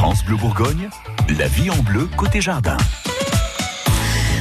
France 0.00 0.24
Bleu 0.24 0.36
Bourgogne, 0.36 0.88
la 1.38 1.46
vie 1.46 1.68
en 1.68 1.76
bleu 1.82 2.08
côté 2.16 2.40
jardin. 2.40 2.78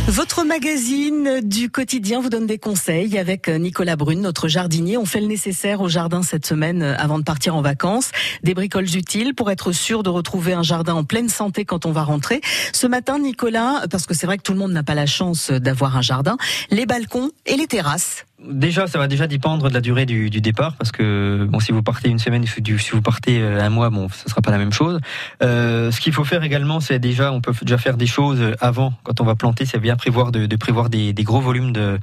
Votre 0.08 0.46
magazine 0.46 1.42
du 1.43 1.69
quotidien 1.69 2.21
vous 2.21 2.30
donne 2.30 2.48
des 2.48 2.58
conseils 2.58 3.17
avec 3.17 3.50
Nicolas 3.50 3.98
Brune, 3.98 4.22
notre 4.22 4.48
jardinier. 4.48 4.95
On 4.95 5.03
fait 5.03 5.19
le 5.19 5.27
nécessaire 5.27 5.82
au 5.82 5.90
jardin 5.90 6.24
cette 6.24 6.45
semaine 6.45 6.82
avant 6.82 7.19
de 7.19 7.25
partir 7.25 7.58
en 7.58 7.61
vacances. 7.61 8.11
Des 8.41 8.54
bricoles 8.54 8.95
utiles 8.95 9.36
pour 9.36 9.52
être 9.52 9.73
sûr 9.73 10.02
de 10.02 10.09
retrouver 10.09 10.54
un 10.54 10.64
jardin 10.64 10.94
en 10.94 11.04
pleine 11.04 11.27
santé 11.27 11.66
quand 11.66 11.86
on 11.86 11.91
va 11.91 12.04
rentrer. 12.04 12.39
Ce 12.71 12.88
matin, 12.88 13.20
Nicolas, 13.20 13.84
parce 13.91 14.05
que 14.05 14.14
c'est 14.14 14.28
vrai 14.28 14.38
que 14.38 14.44
tout 14.44 14.54
le 14.54 14.60
monde 14.60 14.71
n'a 14.71 14.84
pas 14.84 14.96
la 14.96 15.07
chance 15.07 15.52
d'avoir 15.52 15.98
un 15.98 16.02
jardin, 16.02 16.38
les 16.71 16.86
balcons 16.86 17.32
et 17.46 17.57
les 17.57 17.68
terrasses. 17.68 18.23
Déjà, 18.48 18.88
ça 18.88 18.98
va 18.98 19.08
déjà 19.08 19.28
dépendre 19.28 19.68
de 19.68 19.74
la 19.74 19.82
durée 19.82 20.05
du, 20.05 20.30
départ, 20.30 20.76
parce 20.76 20.94
que 20.94 21.46
bon, 21.50 21.60
si 21.60 21.74
vous 21.74 21.84
partez 21.84 22.10
une 22.10 22.20
semaine, 22.20 22.46
si 22.46 22.92
vous 22.92 23.02
partez 23.02 23.42
euh, 23.42 23.62
un 23.62 23.70
mois, 23.70 23.90
bon, 23.90 24.08
ce 24.10 24.30
sera 24.30 24.42
pas 24.42 24.52
la 24.52 24.58
même 24.58 24.72
chose. 24.72 25.00
Euh, 25.44 25.91
ce 25.91 26.00
qu'il 26.00 26.13
faut 26.13 26.23
faire 26.23 26.41
également, 26.44 26.80
c'est 26.80 26.99
déjà, 26.99 27.34
on 27.34 27.41
peut 27.41 27.54
déjà 27.62 27.77
faire 27.77 27.98
des 27.98 28.08
choses 28.08 28.41
avant, 28.62 28.94
quand 29.04 29.20
on 29.20 29.26
va 29.26 29.36
planter, 29.36 29.66
c'est 29.66 29.80
bien 29.80 29.98
prévoir 29.98 30.32
de, 30.32 30.55
prévoir 30.55 30.90
des, 30.90 31.13
gros 31.16 31.41
volumes 31.41 31.73
de, 31.73 31.99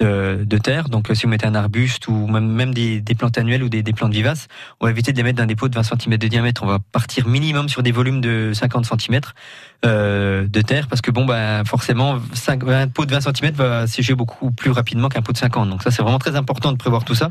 de, 0.00 0.44
de, 0.44 0.58
terre. 0.58 0.88
Donc, 0.88 1.08
si 1.14 1.22
vous 1.24 1.28
mettez 1.28 1.46
un 1.46 1.54
arbuste 1.54 2.08
ou 2.08 2.26
même, 2.26 2.48
même 2.48 2.74
des, 2.74 3.00
des, 3.00 3.14
plantes 3.14 3.38
annuelles 3.38 3.62
ou 3.62 3.68
des, 3.68 3.82
des, 3.82 3.92
plantes 3.92 4.12
vivaces, 4.12 4.48
on 4.80 4.86
va 4.86 4.90
éviter 4.90 5.12
de 5.12 5.16
les 5.16 5.22
mettre 5.22 5.38
dans 5.38 5.46
des 5.46 5.56
pots 5.56 5.68
de 5.68 5.74
20 5.74 5.82
cm 5.82 6.16
de 6.16 6.28
diamètre. 6.28 6.62
On 6.62 6.66
va 6.66 6.78
partir 6.78 7.26
minimum 7.26 7.68
sur 7.68 7.82
des 7.82 7.92
volumes 7.92 8.20
de 8.20 8.52
50 8.54 8.86
cm 8.86 9.20
euh, 9.84 10.46
de 10.48 10.60
terre, 10.60 10.88
parce 10.88 11.00
que 11.00 11.10
bon, 11.10 11.24
bah, 11.24 11.62
forcément, 11.64 12.18
5, 12.32 12.64
un 12.68 12.88
pot 12.88 13.06
de 13.06 13.12
20 13.12 13.20
cm 13.20 13.52
va 13.54 13.86
sécher 13.86 14.14
beaucoup 14.14 14.50
plus 14.50 14.70
rapidement 14.70 15.08
qu'un 15.08 15.22
pot 15.22 15.32
de 15.32 15.38
50. 15.38 15.70
Donc 15.70 15.82
ça, 15.82 15.90
c'est 15.90 16.02
vraiment 16.02 16.18
très 16.18 16.36
important 16.36 16.72
de 16.72 16.76
prévoir 16.76 17.04
tout 17.04 17.14
ça. 17.14 17.30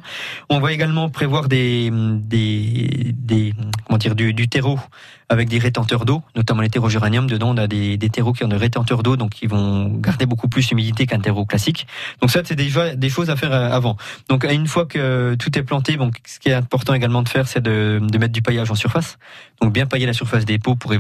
On 0.50 0.60
va 0.60 0.72
également 0.72 1.10
prévoir 1.10 1.48
des, 1.48 1.92
des, 1.92 3.14
des 3.18 3.54
comment 3.86 3.98
dire, 3.98 4.16
du, 4.16 4.34
du 4.34 4.48
terreau 4.48 4.80
avec 5.30 5.50
des 5.50 5.60
rétenteurs 5.60 6.06
d'eau, 6.06 6.22
notamment 6.36 6.62
les 6.62 6.70
terreaux 6.70 6.90
géranium. 6.90 7.28
Dedans, 7.28 7.50
on 7.54 7.58
a 7.58 7.68
des, 7.68 7.98
des 7.98 8.10
terreaux 8.10 8.32
qui 8.32 8.44
ont 8.44 8.48
des 8.48 8.58
rétenteurs 8.58 9.04
d'eau, 9.04 9.18
donc 9.18 9.32
qui 9.32 9.48
vont 9.48 9.90
garder 9.90 10.26
beaucoup 10.26 10.48
plus 10.48 10.68
d'humidité 10.68 11.06
qu'un 11.06 11.20
terreau 11.20 11.46
classique. 11.46 11.88
Donc 12.22 12.32
ça, 12.32 12.42
c'est 12.46 12.56
déjà 12.58 12.96
des 12.96 13.10
choses 13.10 13.30
à 13.30 13.38
faire 13.38 13.54
euh, 13.54 13.70
avant. 13.72 13.96
Donc 14.28 14.44
une 14.44 14.68
fois 14.68 14.86
que 14.86 15.36
tout 15.36 15.58
est 15.58 15.64
planté, 15.64 15.96
bon, 15.96 16.12
ce 16.26 16.40
qui 16.40 16.50
est 16.50 16.54
important 16.54 16.94
également 16.94 17.24
de 17.24 17.30
faire, 17.30 17.48
c'est 17.48 17.62
de, 17.62 18.02
mettre 18.20 18.34
du 18.34 18.42
paillage 18.42 18.70
en 18.70 18.76
surface. 18.76 19.18
Donc 19.62 19.72
bien 19.72 19.86
pailler 19.86 20.06
la 20.06 20.14
surface 20.14 20.44
des 20.44 20.60
pots 20.60 20.76
pour 20.76 20.94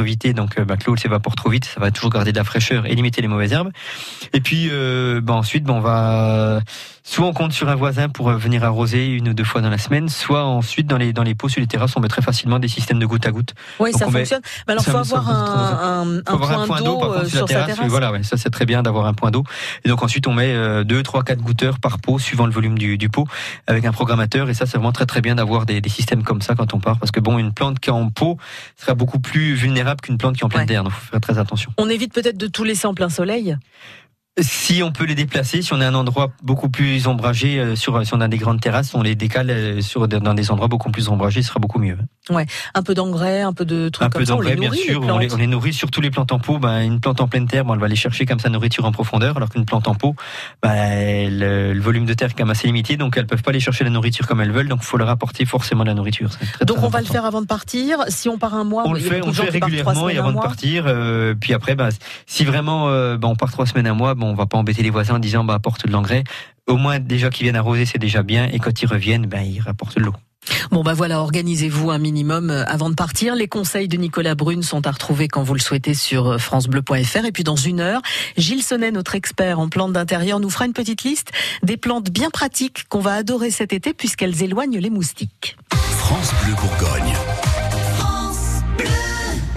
éviter 0.00 0.34
donc 0.34 0.60
bah, 0.60 0.76
que 0.76 0.84
l'eau 0.86 0.96
s'évapore 0.96 1.34
trop 1.34 1.50
vite. 1.50 1.64
Ça 1.64 1.80
va 1.80 1.90
toujours 1.90 2.10
garder 2.10 2.32
de 2.32 2.36
la 2.36 2.44
fraîcheur 2.44 2.86
et 2.86 2.94
limiter 2.94 3.22
les 3.22 3.28
mauvaises 3.28 3.52
herbes. 3.52 3.72
Et 4.32 4.40
puis 4.40 4.68
euh, 4.70 5.20
bah, 5.20 5.34
ensuite, 5.34 5.64
bon, 5.64 5.74
on 5.74 5.80
va 5.80 6.60
soit 7.04 7.26
on 7.26 7.32
compte 7.32 7.52
sur 7.52 7.68
un 7.68 7.74
voisin 7.74 8.08
pour 8.08 8.30
venir 8.30 8.64
arroser 8.64 9.06
une 9.06 9.28
ou 9.28 9.34
deux 9.34 9.44
fois 9.44 9.60
dans 9.60 9.70
la 9.70 9.78
semaine, 9.78 10.08
soit 10.08 10.44
ensuite 10.44 10.86
dans 10.86 10.96
les 10.96 11.12
dans 11.12 11.22
les 11.22 11.34
pots 11.34 11.50
sur 11.50 11.60
les 11.60 11.66
terrasses, 11.66 11.96
on 11.96 12.00
met 12.00 12.08
très 12.08 12.22
facilement 12.22 12.58
des 12.58 12.68
systèmes 12.68 12.98
de 12.98 13.06
goutte 13.06 13.26
à 13.26 13.30
goutte. 13.30 13.54
Oui, 13.78 13.92
ça 13.92 14.06
fonctionne. 14.10 14.40
Mais 14.66 14.72
alors, 14.72 14.84
il 14.86 14.90
faut 14.90 14.96
avoir 14.96 15.28
un, 15.30 16.08
un, 16.08 16.22
un, 16.26 16.66
point 16.66 16.80
d'eau 16.80 17.02
euh, 17.04 17.20
sur, 17.26 17.38
sur 17.38 17.48
sa 17.48 17.64
terrasse. 17.64 17.88
Voilà, 17.88 18.10
ouais, 18.10 18.22
ça 18.22 18.38
c'est 18.38 18.50
très 18.50 18.64
bien 18.64 18.82
d'avoir 18.82 19.06
un 19.06 19.12
point 19.14 19.30
d'eau. 19.30 19.44
Et 19.84 19.88
donc 19.88 20.02
ensuite, 20.02 20.26
on 20.26 20.32
met 20.32 20.52
euh, 20.54 20.82
deux, 20.82 21.02
trois, 21.02 21.22
quatre 21.22 21.42
goutteurs 21.42 21.78
par 21.78 21.98
pot, 21.98 22.18
suivant 22.18 22.46
le 22.46 22.52
volume 22.52 22.78
du, 22.78 22.96
du 22.96 23.10
pot, 23.10 23.26
avec 23.66 23.84
un 23.84 23.92
programmateur. 23.92 24.48
Et 24.48 24.54
ça, 24.54 24.64
c'est 24.64 24.78
vraiment 24.78 24.92
très 24.92 25.06
très 25.06 25.20
bien 25.20 25.34
d'avoir 25.34 25.66
des, 25.66 25.80
des, 25.82 25.90
systèmes 25.90 26.22
comme 26.22 26.40
ça 26.40 26.54
quand 26.54 26.72
on 26.72 26.80
part, 26.80 26.98
parce 26.98 27.12
que 27.12 27.20
bon, 27.20 27.38
une 27.38 27.52
plante 27.52 27.78
qui 27.80 27.90
est 27.90 27.92
en 27.92 28.08
pot 28.08 28.38
sera 28.76 28.94
beaucoup 28.94 29.20
plus 29.20 29.54
vulnérable 29.54 30.00
qu'une 30.00 30.16
plante 30.16 30.36
qui 30.36 30.40
est 30.40 30.44
en 30.44 30.48
pleine 30.48 30.62
ouais. 30.62 30.66
terre. 30.66 30.84
Donc, 30.84 30.92
faut 30.92 31.10
faire 31.10 31.20
très 31.20 31.38
attention. 31.38 31.72
On 31.76 31.88
évite 31.88 32.14
peut-être 32.14 32.38
de 32.38 32.46
tout 32.46 32.64
laisser 32.64 32.86
en 32.86 32.94
plein 32.94 33.10
soleil? 33.10 33.56
Si 34.40 34.82
on 34.82 34.90
peut 34.90 35.04
les 35.04 35.14
déplacer, 35.14 35.62
si 35.62 35.72
on 35.72 35.80
a 35.80 35.86
un 35.86 35.94
endroit 35.94 36.32
beaucoup 36.42 36.68
plus 36.68 37.06
ombragé, 37.06 37.60
euh, 37.60 37.76
sur, 37.76 38.04
si 38.04 38.14
on 38.14 38.20
a 38.20 38.26
des 38.26 38.36
grandes 38.36 38.60
terrasses, 38.60 38.92
on 38.92 39.02
les 39.02 39.14
décale 39.14 39.48
euh, 39.50 39.80
sur, 39.80 40.08
dans 40.08 40.34
des 40.34 40.50
endroits 40.50 40.66
beaucoup 40.66 40.90
plus 40.90 41.08
ombragés, 41.08 41.40
ce 41.42 41.50
sera 41.50 41.60
beaucoup 41.60 41.78
mieux. 41.78 41.96
Ouais, 42.30 42.44
un 42.74 42.82
peu 42.82 42.94
d'engrais, 42.94 43.42
un 43.42 43.52
peu 43.52 43.64
de 43.64 43.90
trucs 43.90 44.06
un 44.06 44.10
comme 44.10 44.22
peu 44.22 44.26
d'engrais, 44.26 44.56
bien 44.56 44.72
sûr. 44.72 45.02
Les 45.02 45.10
on, 45.12 45.18
les, 45.18 45.32
on 45.32 45.36
les, 45.36 45.46
nourrit, 45.46 45.72
surtout 45.72 46.00
les 46.00 46.10
plantes 46.10 46.32
en 46.32 46.40
pot. 46.40 46.58
Ben, 46.58 46.80
une 46.80 46.98
plante 46.98 47.20
en 47.20 47.28
pleine 47.28 47.46
terre, 47.46 47.64
ben, 47.64 47.74
elle 47.74 47.80
va 47.80 47.86
aller 47.86 47.94
chercher 47.94 48.26
comme 48.26 48.40
sa 48.40 48.48
nourriture 48.48 48.84
en 48.84 48.90
profondeur, 48.90 49.36
alors 49.36 49.50
qu'une 49.50 49.66
plante 49.66 49.86
en 49.86 49.94
pot, 49.94 50.16
ben, 50.60 51.30
le, 51.30 51.72
le, 51.72 51.80
volume 51.80 52.04
de 52.04 52.14
terre 52.14 52.30
est 52.30 52.32
quand 52.32 52.44
même 52.44 52.50
assez 52.50 52.66
limité, 52.66 52.96
donc 52.96 53.16
elles 53.16 53.28
peuvent 53.28 53.42
pas 53.42 53.50
aller 53.50 53.60
chercher 53.60 53.84
la 53.84 53.90
nourriture 53.90 54.26
comme 54.26 54.40
elles 54.40 54.50
veulent, 54.50 54.68
donc 54.68 54.80
il 54.82 54.86
faut 54.86 54.98
leur 54.98 55.10
apporter 55.10 55.44
forcément 55.44 55.84
la 55.84 55.94
nourriture. 55.94 56.30
Très, 56.30 56.64
donc 56.64 56.78
très 56.78 56.86
on 56.86 56.88
va 56.88 57.00
le 57.02 57.06
faire 57.06 57.24
avant 57.24 57.40
de 57.40 57.46
partir. 57.46 57.98
Si 58.08 58.28
on 58.28 58.36
part 58.36 58.54
un 58.54 58.64
mois, 58.64 58.82
on 58.84 58.94
le 58.94 58.98
fait, 58.98 59.22
on 59.22 59.32
fait 59.32 59.50
régulièrement 59.50 60.08
et 60.08 60.18
avant 60.18 60.32
de 60.32 60.40
partir. 60.40 60.86
Euh, 60.88 61.36
puis 61.40 61.54
après, 61.54 61.76
ben, 61.76 61.90
si 62.26 62.44
vraiment 62.44 62.88
euh, 62.88 63.16
ben, 63.16 63.28
on 63.28 63.36
part 63.36 63.52
trois 63.52 63.66
semaines, 63.66 63.86
un 63.86 63.94
mois, 63.94 64.16
bon, 64.24 64.30
on 64.30 64.34
va 64.34 64.46
pas 64.46 64.58
embêter 64.58 64.82
les 64.82 64.90
voisins 64.90 65.16
en 65.16 65.18
disant 65.18 65.44
bah 65.44 65.54
apporte 65.54 65.86
de 65.86 65.92
l'engrais. 65.92 66.24
Au 66.66 66.76
moins 66.76 66.98
déjà 66.98 67.30
qu'ils 67.30 67.44
viennent 67.44 67.56
arroser, 67.56 67.84
c'est 67.84 67.98
déjà 67.98 68.22
bien. 68.22 68.48
Et 68.52 68.58
quand 68.58 68.82
ils 68.82 68.86
reviennent, 68.86 69.26
ben 69.26 69.42
ils 69.42 69.60
rapportent 69.60 69.96
de 69.98 70.04
l'eau. 70.04 70.14
Bon 70.70 70.82
bah 70.82 70.92
voilà, 70.92 71.20
organisez-vous 71.20 71.90
un 71.90 71.98
minimum 71.98 72.50
avant 72.50 72.90
de 72.90 72.94
partir. 72.94 73.34
Les 73.34 73.48
conseils 73.48 73.88
de 73.88 73.96
Nicolas 73.96 74.34
Brune 74.34 74.62
sont 74.62 74.86
à 74.86 74.90
retrouver 74.90 75.28
quand 75.28 75.42
vous 75.42 75.54
le 75.54 75.60
souhaitez 75.60 75.94
sur 75.94 76.40
francebleu.fr. 76.40 77.24
Et 77.24 77.32
puis 77.32 77.44
dans 77.44 77.56
une 77.56 77.80
heure, 77.80 78.02
Gilles 78.36 78.62
Sonnet, 78.62 78.90
notre 78.90 79.14
expert 79.14 79.58
en 79.58 79.68
plantes 79.68 79.92
d'intérieur, 79.92 80.40
nous 80.40 80.50
fera 80.50 80.66
une 80.66 80.74
petite 80.74 81.02
liste 81.02 81.32
des 81.62 81.76
plantes 81.76 82.10
bien 82.10 82.30
pratiques 82.30 82.84
qu'on 82.88 83.00
va 83.00 83.14
adorer 83.14 83.50
cet 83.50 83.72
été 83.72 83.94
puisqu'elles 83.94 84.42
éloignent 84.42 84.78
les 84.78 84.90
moustiques. 84.90 85.56
France 85.72 86.32
Bleu 86.42 86.54
Bourgogne. 86.54 87.14